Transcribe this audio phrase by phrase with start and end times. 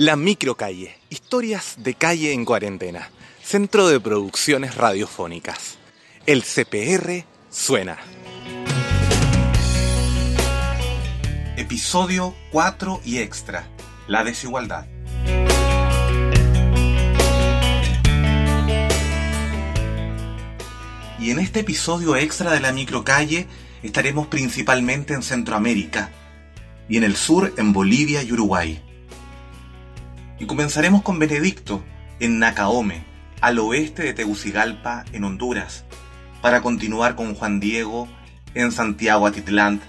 [0.00, 3.10] La Microcalle, historias de calle en cuarentena,
[3.42, 5.76] Centro de Producciones Radiofónicas.
[6.24, 7.98] El CPR suena.
[11.58, 13.68] Episodio 4 y extra.
[14.08, 14.86] La desigualdad.
[21.18, 23.46] Y en este episodio extra de la microcalle
[23.82, 26.10] estaremos principalmente en Centroamérica
[26.88, 28.82] y en el sur en Bolivia y Uruguay.
[30.40, 31.84] Y comenzaremos con Benedicto
[32.18, 33.04] en Nacaome,
[33.42, 35.84] al oeste de Tegucigalpa en Honduras,
[36.40, 38.08] para continuar con Juan Diego
[38.54, 39.82] en Santiago Atitlán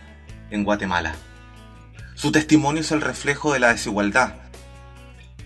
[0.49, 1.15] en Guatemala.
[2.15, 4.35] Su testimonio es el reflejo de la desigualdad,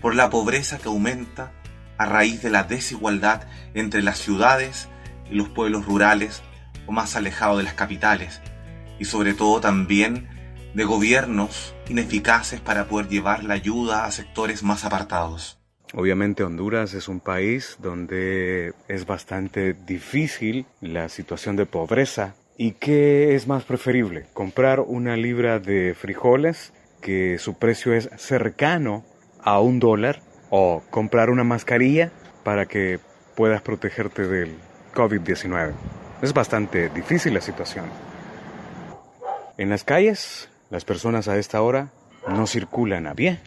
[0.02, 1.52] por la pobreza que aumenta
[1.98, 4.88] a raíz de la desigualdad entre las ciudades
[5.30, 6.42] y los pueblos rurales
[6.86, 8.40] o más alejados de las capitales,
[8.98, 10.28] y sobre todo también
[10.76, 15.58] de gobiernos ineficaces para poder llevar la ayuda a sectores más apartados.
[15.94, 22.34] Obviamente Honduras es un país donde es bastante difícil la situación de pobreza.
[22.58, 24.26] ¿Y qué es más preferible?
[24.34, 29.04] ¿Comprar una libra de frijoles que su precio es cercano
[29.42, 30.20] a un dólar?
[30.50, 32.12] ¿O comprar una mascarilla
[32.44, 33.00] para que
[33.34, 34.56] puedas protegerte del
[34.94, 35.72] COVID-19.
[36.22, 37.84] Es bastante difícil la situación.
[39.58, 41.88] En las calles, las personas a esta hora
[42.28, 43.40] no circulan a pie.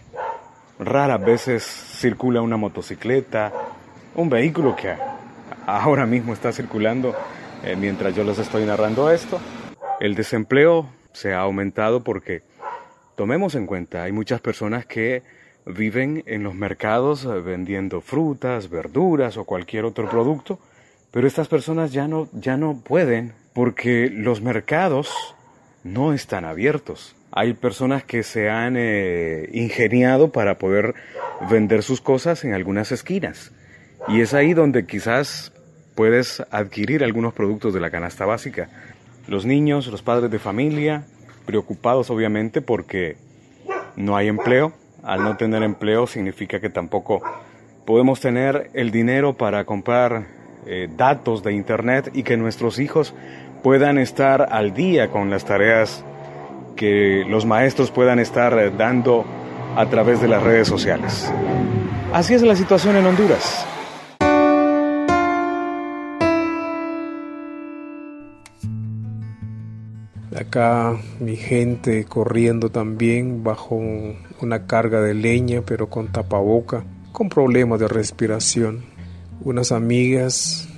[0.79, 3.51] Raras veces circula una motocicleta,
[4.15, 4.95] un vehículo que
[5.65, 7.15] ahora mismo está circulando
[7.63, 9.39] eh, mientras yo les estoy narrando esto.
[9.99, 12.43] El desempleo se ha aumentado porque,
[13.15, 15.23] tomemos en cuenta, hay muchas personas que
[15.65, 20.59] viven en los mercados eh, vendiendo frutas, verduras o cualquier otro producto
[21.11, 25.35] pero estas personas ya no, ya no pueden porque los mercados
[25.83, 27.15] no están abiertos.
[27.31, 30.95] Hay personas que se han eh, ingeniado para poder
[31.49, 33.51] vender sus cosas en algunas esquinas.
[34.07, 35.51] Y es ahí donde quizás
[35.95, 38.69] puedes adquirir algunos productos de la canasta básica.
[39.27, 41.03] Los niños, los padres de familia,
[41.45, 43.17] preocupados obviamente porque
[43.95, 44.73] no hay empleo.
[45.03, 47.21] Al no tener empleo significa que tampoco
[47.85, 50.27] podemos tener el dinero para comprar
[50.65, 53.13] eh, datos de Internet y que nuestros hijos
[53.63, 56.03] puedan estar al día con las tareas
[56.75, 59.25] que los maestros puedan estar eh, dando
[59.75, 61.31] a través de las redes sociales.
[62.13, 63.65] Así es la situación en Honduras.
[70.35, 73.79] Acá mi gente corriendo también bajo
[74.41, 78.85] una carga de leña pero con tapaboca, con problemas de respiración.
[79.43, 80.68] Unas amigas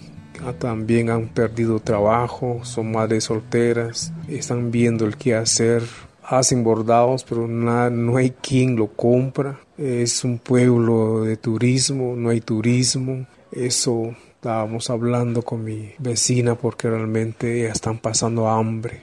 [0.59, 5.83] también han perdido trabajo, son madres solteras, están viendo el qué hacer,
[6.23, 9.59] hacen bordados, pero no hay quien lo compra.
[9.77, 13.25] Es un pueblo de turismo, no hay turismo.
[13.51, 19.01] Eso estábamos hablando con mi vecina porque realmente están pasando hambre.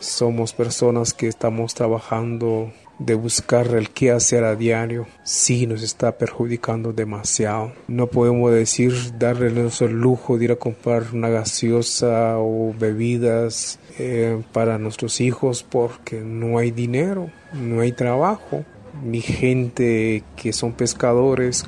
[0.00, 6.18] Somos personas que estamos trabajando de buscar el qué hacer a diario, sí nos está
[6.18, 7.72] perjudicando demasiado.
[7.88, 14.42] No podemos decir darles el lujo de ir a comprar una gaseosa o bebidas eh,
[14.52, 18.64] para nuestros hijos porque no hay dinero, no hay trabajo.
[19.02, 21.64] Mi gente que son pescadores,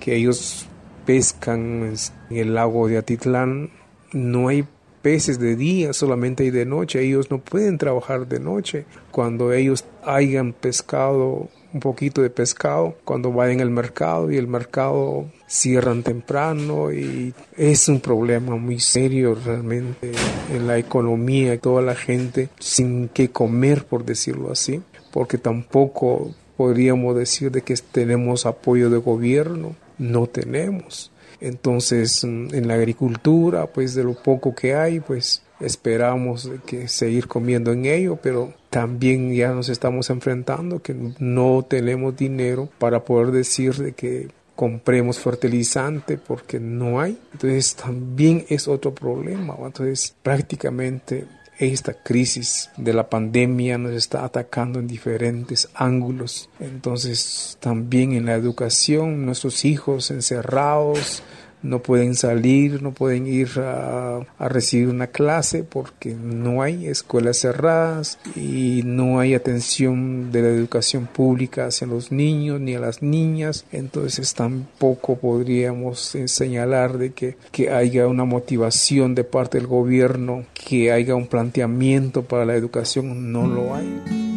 [0.00, 0.66] que ellos
[1.06, 1.94] pescan
[2.30, 3.70] en el lago de Atitlán,
[4.12, 4.64] no hay
[5.02, 7.02] peces de día, solamente hay de noche.
[7.02, 8.84] Ellos no pueden trabajar de noche.
[9.10, 15.26] Cuando ellos hayan pescado un poquito de pescado, cuando vayan al mercado y el mercado
[15.46, 20.12] cierran temprano y es un problema muy serio realmente
[20.52, 24.80] en la economía y toda la gente sin qué comer por decirlo así
[25.12, 31.10] porque tampoco podríamos decir de que tenemos apoyo de gobierno no tenemos
[31.40, 37.28] entonces, mm, en la agricultura, pues de lo poco que hay, pues esperamos que seguir
[37.28, 43.30] comiendo en ello, pero también ya nos estamos enfrentando que no tenemos dinero para poder
[43.30, 47.18] decir de que compremos fertilizante porque no hay.
[47.32, 49.54] Entonces también es otro problema.
[49.64, 51.26] Entonces prácticamente
[51.60, 56.48] esta crisis de la pandemia nos está atacando en diferentes ángulos.
[56.58, 61.22] Entonces, también en la educación, nuestros hijos encerrados,
[61.62, 68.18] no pueden salir, no pueden ir a, recibir una clase porque no hay escuelas cerradas
[68.34, 73.64] y no hay atención de la educación pública hacia los niños ni a las niñas.
[73.72, 80.92] Entonces tampoco podríamos señalar de que, que haya una motivación de parte del gobierno, que
[80.92, 84.29] haya un planteamiento para la educación, no lo hay.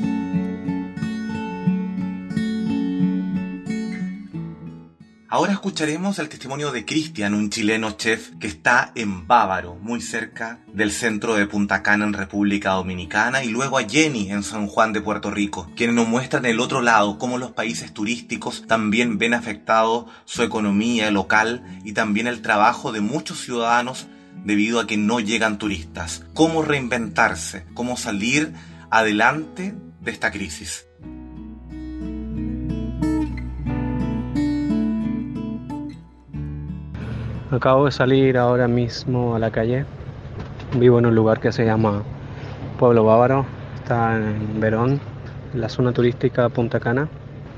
[5.33, 10.59] Ahora escucharemos el testimonio de Cristian, un chileno chef que está en Bávaro, muy cerca
[10.71, 14.93] del centro de Punta Cana en República Dominicana, y luego a Jenny en San Juan
[14.93, 19.33] de Puerto Rico, quienes nos muestran el otro lado, cómo los países turísticos también ven
[19.33, 24.05] afectado su economía local y también el trabajo de muchos ciudadanos
[24.45, 26.23] debido a que no llegan turistas.
[26.35, 28.53] Cómo reinventarse, cómo salir
[28.91, 30.85] adelante de esta crisis.
[37.53, 39.85] Acabo de salir ahora mismo a la calle.
[40.75, 42.01] Vivo en un lugar que se llama
[42.79, 43.45] Pueblo Bávaro.
[43.75, 44.99] Está en Verón,
[45.53, 47.09] en la zona turística Punta Cana.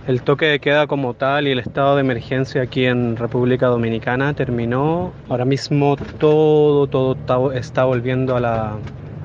[0.05, 4.33] El toque de queda como tal y el estado de emergencia aquí en República Dominicana
[4.33, 5.13] terminó.
[5.29, 8.73] Ahora mismo todo, todo está volviendo a la,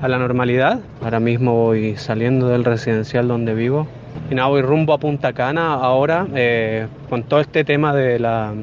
[0.01, 0.79] a la normalidad.
[1.03, 3.87] Ahora mismo voy saliendo del residencial donde vivo.
[4.29, 8.53] Y nada, voy rumbo a Punta Cana ahora eh, con todo este tema de la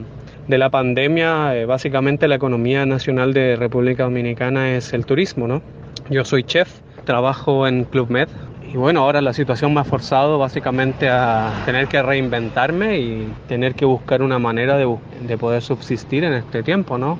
[0.48, 5.60] de la pandemia, eh, básicamente la economía nacional de República Dominicana es el turismo, ¿no?
[6.08, 8.28] Yo soy chef, trabajo en Club Med
[8.72, 13.74] y bueno, ahora la situación me ha forzado básicamente a tener que reinventarme y tener
[13.74, 14.88] que buscar una manera de,
[15.20, 17.18] de poder subsistir en este tiempo, ¿no?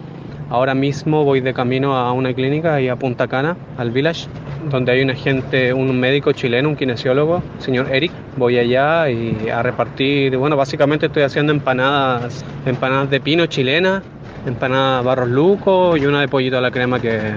[0.48, 4.26] Ahora mismo voy de camino a una clínica y a Punta Cana, al village,
[4.70, 8.12] donde hay un agente, un médico chileno, un kinesiólogo, señor Eric.
[8.36, 14.02] Voy allá y a repartir, bueno, básicamente estoy haciendo empanadas, empanadas de pino chilena,
[14.46, 17.32] empanadas barros luco y una de pollito a la crema que,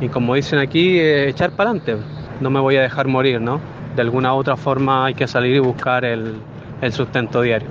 [0.00, 1.96] y como dicen aquí, eh, echar para adelante.
[2.40, 3.60] No me voy a dejar morir, ¿no?
[3.96, 6.36] De alguna u otra forma hay que salir y buscar el,
[6.80, 7.68] el sustento diario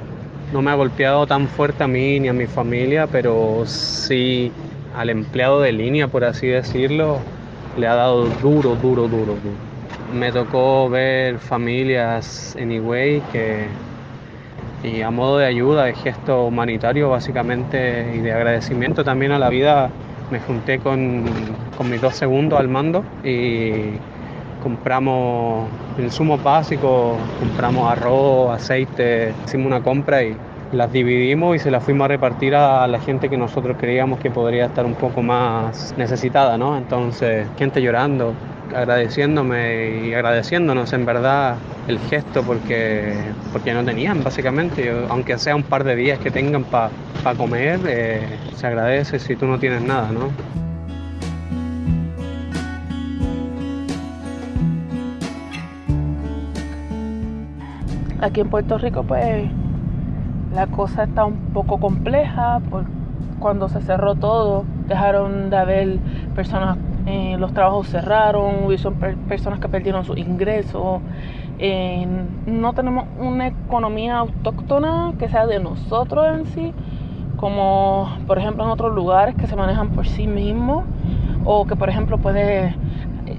[0.52, 4.52] no me ha golpeado tan fuerte a mí ni a mi familia, pero sí
[4.96, 7.20] al empleado de línea, por así decirlo,
[7.78, 9.68] le ha dado duro, duro, duro, duro.
[10.14, 13.68] Me tocó ver familias anyway que
[14.84, 19.50] y a modo de ayuda, de gesto humanitario básicamente y de agradecimiento también a la
[19.50, 19.90] vida,
[20.32, 24.00] me junté con, con mis dos segundos al mando y
[24.64, 30.36] compramos insumos básicos, compramos arroz, aceite, hicimos una compra y
[30.72, 34.30] las dividimos y se las fuimos a repartir a la gente que nosotros creíamos que
[34.30, 36.78] podría estar un poco más necesitada, ¿no?
[36.78, 38.34] Entonces, gente llorando,
[38.76, 41.56] agradeciéndome y agradeciéndonos en verdad
[41.88, 43.14] el gesto porque,
[43.54, 46.92] porque no tenían básicamente, aunque sea un par de días que tengan para
[47.38, 48.22] comer, eh,
[48.56, 50.32] se agradece si tú no tienes nada, ¿no?
[58.20, 59.48] Aquí en Puerto Rico pues
[60.58, 62.86] la cosa está un poco compleja por
[63.38, 66.00] cuando se cerró todo dejaron de haber
[66.34, 68.96] personas eh, los trabajos cerraron son
[69.30, 71.00] personas que perdieron sus ingresos
[71.60, 72.08] eh,
[72.48, 76.74] no tenemos una economía autóctona que sea de nosotros en sí
[77.36, 80.86] como por ejemplo en otros lugares que se manejan por sí mismos
[81.46, 82.74] o que por ejemplo puedes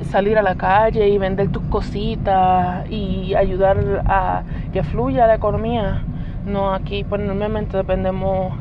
[0.05, 6.05] salir a la calle y vender tus cositas y ayudar a que fluya la economía.
[6.49, 8.55] No, aquí pues normalmente dependemos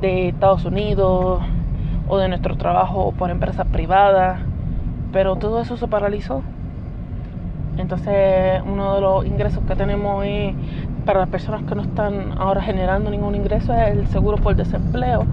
[0.00, 1.40] de Estados Unidos
[2.08, 4.40] o de nuestro trabajo por empresas privadas,
[5.12, 6.42] pero todo eso se paralizó.
[7.78, 10.56] Entonces uno de los ingresos que tenemos es,
[11.06, 15.24] para las personas que no están ahora generando ningún ingreso es el seguro por desempleo.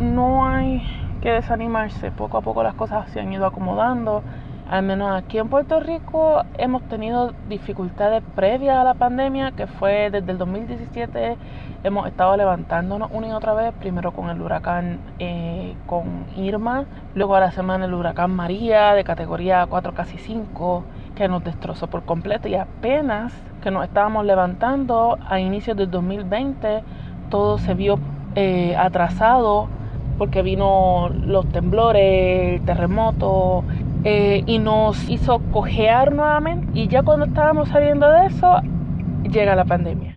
[0.00, 0.82] No hay
[1.20, 4.22] que desanimarse, poco a poco las cosas se han ido acomodando
[4.70, 10.10] al menos aquí en Puerto Rico hemos tenido dificultades previas a la pandemia, que fue
[10.10, 11.36] desde el 2017
[11.84, 16.84] hemos estado levantándonos una y otra vez, primero con el huracán eh, con Irma,
[17.14, 20.84] luego a la semana el huracán María de categoría 4 casi 5,
[21.14, 23.32] que nos destrozó por completo y apenas
[23.62, 26.82] que nos estábamos levantando a inicios del 2020
[27.30, 27.98] todo se vio
[28.34, 29.68] eh, atrasado
[30.18, 33.62] porque vino los temblores, el terremoto,
[34.04, 36.66] eh, y nos hizo cojear nuevamente.
[36.74, 38.60] Y ya cuando estábamos saliendo de eso,
[39.24, 40.14] llega la pandemia.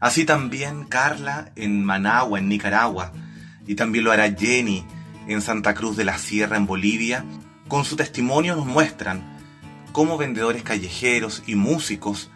[0.00, 3.12] Así también Carla en Managua, en Nicaragua,
[3.66, 4.84] y también lo hará Jenny
[5.28, 7.24] en Santa Cruz de la Sierra, en Bolivia,
[7.68, 9.22] con su testimonio nos muestran
[9.92, 12.30] cómo vendedores callejeros y músicos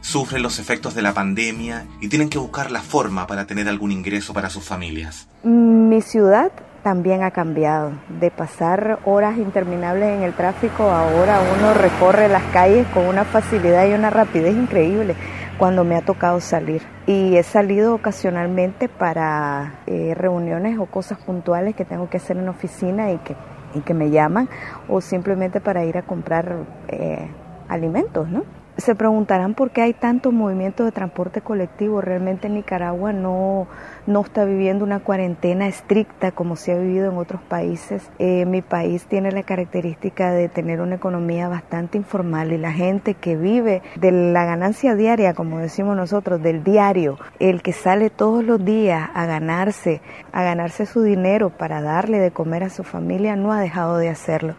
[0.00, 3.92] sufren los efectos de la pandemia y tienen que buscar la forma para tener algún
[3.92, 5.28] ingreso para sus familias.
[5.42, 7.92] Mi ciudad también ha cambiado.
[8.20, 13.86] De pasar horas interminables en el tráfico, ahora uno recorre las calles con una facilidad
[13.86, 15.14] y una rapidez increíble
[15.58, 16.82] cuando me ha tocado salir.
[17.06, 22.48] Y he salido ocasionalmente para eh, reuniones o cosas puntuales que tengo que hacer en
[22.48, 23.36] oficina y que,
[23.74, 24.48] y que me llaman,
[24.88, 27.28] o simplemente para ir a comprar eh,
[27.68, 28.57] alimentos, ¿no?
[28.78, 32.00] Se preguntarán por qué hay tanto movimiento de transporte colectivo.
[32.00, 33.66] Realmente Nicaragua no,
[34.06, 38.08] no está viviendo una cuarentena estricta como se ha vivido en otros países.
[38.20, 43.14] Eh, mi país tiene la característica de tener una economía bastante informal y la gente
[43.14, 48.44] que vive de la ganancia diaria, como decimos nosotros, del diario, el que sale todos
[48.44, 53.34] los días a ganarse, a ganarse su dinero para darle de comer a su familia,
[53.34, 54.54] no ha dejado de hacerlo.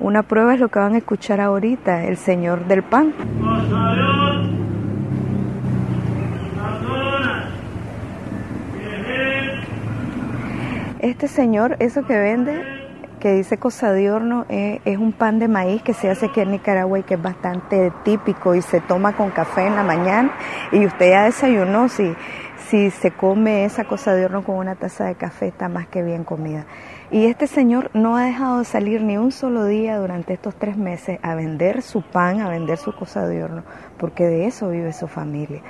[0.00, 3.12] Una prueba es lo que van a escuchar ahorita, el Señor del Pan.
[10.98, 12.62] Este señor, eso que vende,
[13.18, 16.40] que dice cosa de horno, eh, es un pan de maíz que se hace aquí
[16.40, 20.32] en Nicaragua y que es bastante típico y se toma con café en la mañana.
[20.70, 22.14] Y usted ya desayunó, si,
[22.72, 26.02] si se come esa cosa de horno con una taza de café, está más que
[26.02, 26.64] bien comida.
[27.10, 30.78] Y este señor no ha dejado de salir ni un solo día durante estos tres
[30.78, 33.62] meses a vender su pan, a vender su cosa de horno,
[33.98, 35.60] porque de eso vive su familia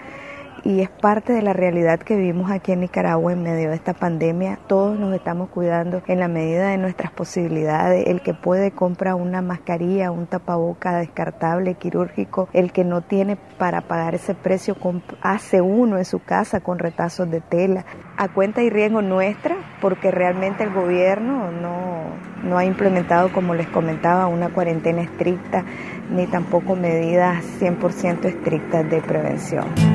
[0.64, 3.94] y es parte de la realidad que vivimos aquí en Nicaragua en medio de esta
[3.94, 4.58] pandemia.
[4.68, 8.06] Todos nos estamos cuidando en la medida de nuestras posibilidades.
[8.06, 12.48] El que puede compra una mascarilla, un tapaboca descartable, quirúrgico.
[12.52, 14.76] El que no tiene para pagar ese precio
[15.20, 17.84] hace uno en su casa con retazos de tela.
[18.16, 22.04] A cuenta y riesgo nuestra, porque realmente el gobierno no,
[22.44, 25.64] no ha implementado, como les comentaba, una cuarentena estricta
[26.10, 29.91] ni tampoco medidas 100% estrictas de prevención.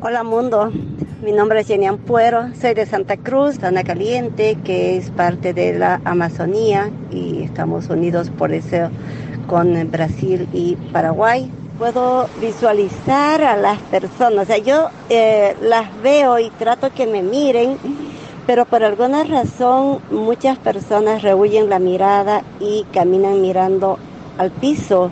[0.00, 0.70] Hola mundo,
[1.24, 5.76] mi nombre es Jenny Ampuero, soy de Santa Cruz, Zona Caliente, que es parte de
[5.76, 8.90] la Amazonía y estamos unidos por eso
[9.48, 11.50] con Brasil y Paraguay.
[11.78, 17.24] Puedo visualizar a las personas, o sea, yo eh, las veo y trato que me
[17.24, 17.76] miren,
[18.46, 23.98] pero por alguna razón muchas personas rehuyen la mirada y caminan mirando
[24.38, 25.10] al piso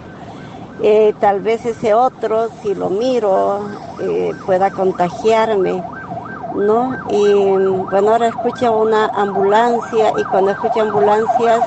[0.83, 3.61] eh, tal vez ese otro, si lo miro,
[4.01, 5.83] eh, pueda contagiarme,
[6.55, 6.97] ¿no?
[7.11, 7.33] Y
[7.91, 11.61] bueno, ahora escucho una ambulancia y cuando escucho ambulancias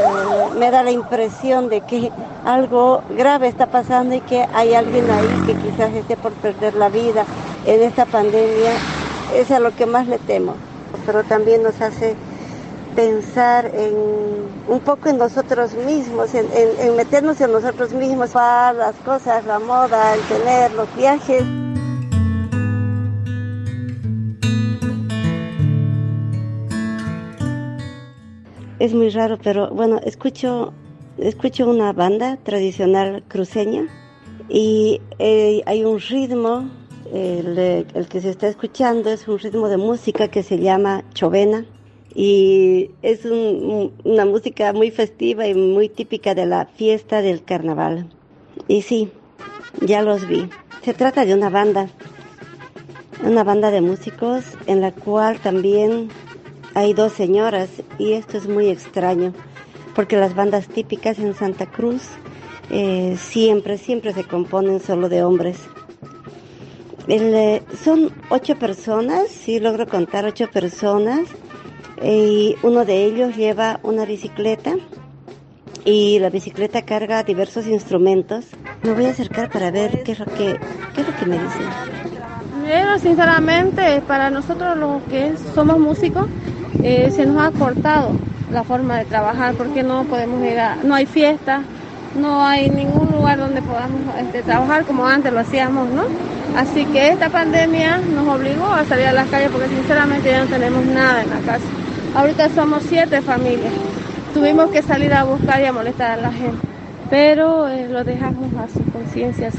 [0.00, 2.12] eh, me da la impresión de que
[2.44, 6.88] algo grave está pasando y que hay alguien ahí que quizás esté por perder la
[6.88, 7.24] vida
[7.66, 8.72] en esta pandemia.
[9.34, 10.54] Es a lo que más le temo,
[11.06, 12.16] pero también nos hace
[12.94, 13.94] pensar en
[14.68, 20.14] un poco en nosotros mismos, en, meternos en nosotros mismos, para las cosas, la moda,
[20.14, 21.42] el tener, los viajes.
[28.78, 30.72] Es muy raro, pero bueno, escucho,
[31.18, 33.86] escucho una banda tradicional cruceña
[34.48, 36.70] y eh, hay un ritmo,
[37.12, 41.66] el, el que se está escuchando es un ritmo de música que se llama chovena
[42.14, 48.08] y es una música muy festiva y muy típica de la fiesta del carnaval.
[48.68, 49.10] Y sí,
[49.80, 50.48] ya los vi.
[50.82, 51.88] Se trata de una banda,
[53.22, 56.08] una banda de músicos en la cual también
[56.74, 59.32] hay dos señoras y esto es muy extraño
[59.94, 62.02] porque las bandas típicas en Santa Cruz
[62.70, 65.58] eh, siempre, siempre se componen solo de hombres.
[67.08, 71.26] Eh, son ocho personas, sí logro contar ocho personas
[72.02, 74.74] y uno de ellos lleva una bicicleta
[75.84, 78.46] y la bicicleta carga diversos instrumentos.
[78.82, 80.58] Me voy a acercar para ver qué es lo que,
[81.26, 81.68] me dicen.
[82.66, 86.26] Pero sinceramente, para nosotros los que somos músicos,
[86.82, 88.12] eh, se nos ha cortado
[88.52, 91.62] la forma de trabajar porque no podemos ir a, no hay fiesta,
[92.18, 96.04] no hay ningún lugar donde podamos este, trabajar como antes lo hacíamos, ¿no?
[96.56, 100.50] Así que esta pandemia nos obligó a salir a las calles porque sinceramente ya no
[100.50, 101.64] tenemos nada en la casa.
[102.14, 103.72] Ahorita somos siete familias.
[104.34, 106.58] Tuvimos que salir a buscar y a molestar a la gente,
[107.08, 109.50] pero eh, lo dejamos a su conciencia,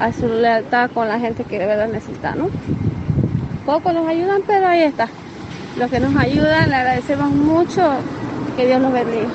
[0.00, 2.50] a, su, lealtad con la gente que de verdad necesita, ¿no?
[3.66, 5.08] Poco nos ayudan, pero ahí está.
[5.76, 7.82] Los que nos ayudan, le agradecemos mucho.
[8.56, 9.28] Que Dios nos bendiga.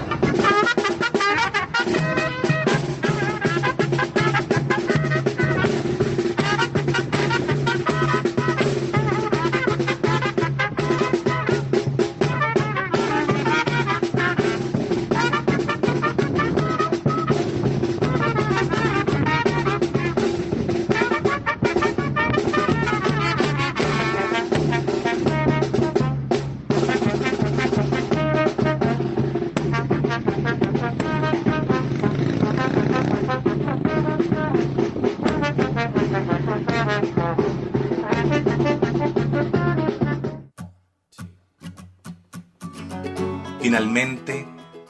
[43.68, 44.48] Finalmente,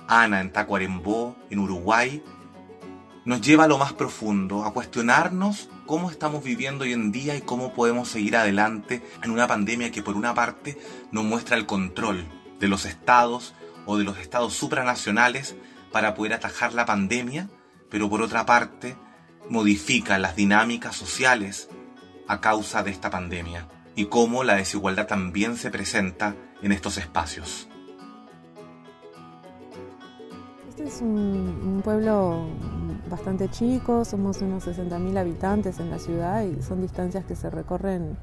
[0.08, 2.24] Ana en Tacuarembó, en Uruguay,
[3.26, 7.42] nos lleva a lo más profundo, a cuestionarnos cómo estamos viviendo hoy en día y
[7.42, 10.78] cómo podemos seguir adelante en una pandemia que por una parte
[11.12, 12.28] nos muestra el control
[12.60, 13.56] de los estados
[13.88, 15.56] o de los estados supranacionales
[15.92, 17.50] para poder atajar la pandemia,
[17.90, 18.96] pero por otra parte
[19.50, 21.68] modifica las dinámicas sociales
[22.28, 27.70] a causa de esta pandemia y cómo la desigualdad también se presenta en estos espacios.
[30.78, 32.46] Este es un, pueblo
[33.10, 38.16] bastante chico, somos unos 60.000 habitantes en la ciudad y son distancias que se recorren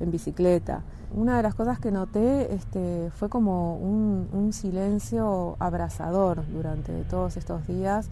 [0.00, 0.82] en bicicleta.
[1.14, 7.64] Una de las cosas que noté este, fue como un, silencio abrasador durante todos estos
[7.68, 8.08] días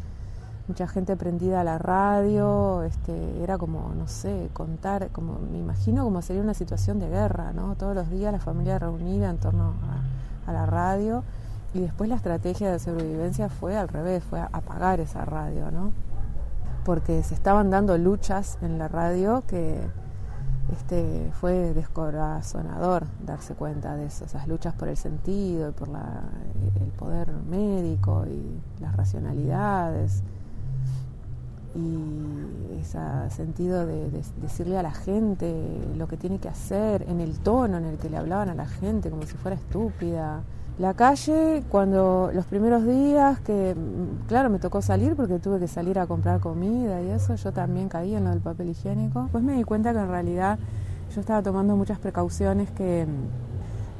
[0.69, 6.05] mucha gente prendida a la radio, este, era como, no sé, contar, como me imagino
[6.05, 7.75] como sería una situación de guerra, ¿no?
[7.75, 9.75] Todos los días la familia reunida en torno
[10.47, 11.25] a la radio
[11.75, 15.93] y después la estrategia de sobrevivencia fue al revés, fue apagar esa radio, ¿no?
[16.85, 19.81] Porque se estaban dando luchas en la radio que
[20.73, 26.23] este, fue descorazonador darse cuenta de eso, esas luchas por el sentido y por la,
[26.81, 30.23] el poder médico y las racionalidades
[31.75, 32.99] y ese
[33.31, 34.11] sentido de,
[34.41, 35.55] decirle a la gente
[35.97, 38.67] lo que tiene que hacer, en el tono en el que le hablaban a la
[38.67, 40.43] gente, como si fuera estúpida.
[40.83, 43.77] La calle, cuando los primeros días, que
[44.27, 47.89] claro, me tocó salir porque tuve que salir a comprar comida y eso, yo también
[47.89, 50.59] caí en lo del papel higiénico, pues me di cuenta que en realidad
[51.15, 53.07] yo estaba tomando muchas precauciones que,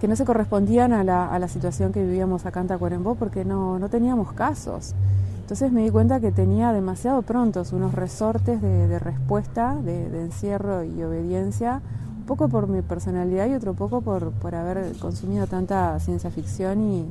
[0.01, 3.45] que no se correspondían a la, a la situación que vivíamos acá en Tacuarembó porque
[3.45, 4.97] no, no teníamos casos.
[5.39, 11.01] Entonces me di cuenta que tenía demasiado prontos unos resortes de, respuesta, de, encierro y
[11.05, 11.81] obediencia,
[12.23, 16.81] un poco por mi personalidad y otro poco por, por haber consumido tanta ciencia ficción
[16.81, 17.11] y,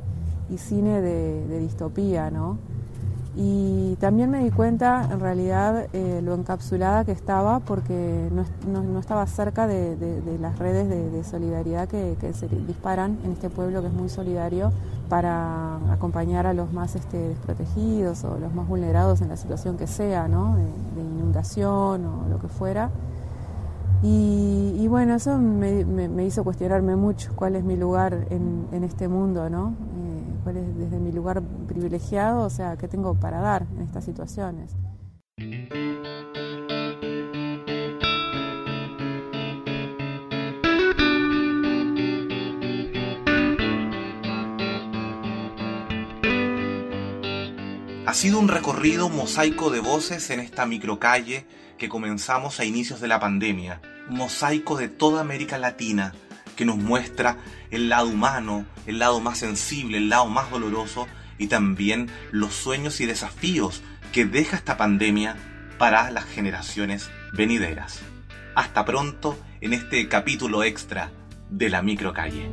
[0.56, 2.58] cine de, de, distopía, ¿no?
[3.34, 8.44] Y también me di cuenta, en realidad, eh, lo encapsulada que estaba porque no,
[8.82, 13.48] no, estaba cerca de, de, las redes de, solidaridad que, que, se disparan en este
[13.48, 14.72] pueblo que es muy solidario
[15.08, 19.86] para acompañar a los más este, desprotegidos o los más vulnerados en la situación que
[19.86, 20.56] sea, ¿no?
[20.56, 22.90] de, inundación o lo que fuera.
[24.04, 29.76] Y, bueno, eso me, hizo cuestionarme mucho cuál es mi lugar en, este mundo, ¿no?
[29.96, 34.04] Eh, cuál es desde mi lugar privilegiado, o sea, qué tengo para dar en estas
[34.04, 34.72] situaciones.
[48.04, 51.46] Ha sido un recorrido, mosaico de voces en esta microcalle
[51.78, 53.80] que comenzamos a inicios de la pandemia.
[54.08, 56.12] Mosaico de toda América Latina
[56.56, 57.38] que nos muestra
[57.70, 61.06] el lado humano, el lado más sensible, el lado más doloroso
[61.38, 65.36] y también los sueños y desafíos que deja esta pandemia
[65.78, 68.00] para las generaciones venideras.
[68.54, 71.10] Hasta pronto en este capítulo extra
[71.48, 72.50] de la microcalle.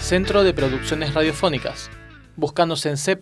[0.00, 1.90] Centro de Producciones Radiofónicas.
[2.34, 2.96] Buscándose en